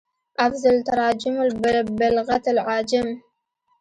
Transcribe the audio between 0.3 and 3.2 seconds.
افضل التراجم بالغت العاجم